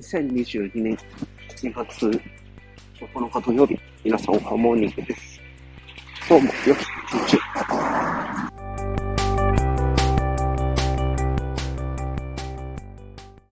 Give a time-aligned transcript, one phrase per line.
[0.00, 0.96] 2022年
[1.56, 2.10] 7月
[3.00, 5.40] 9日土曜日、皆さんおはモーニングです。
[6.28, 6.82] どうも、よき
[7.14, 7.45] 一日。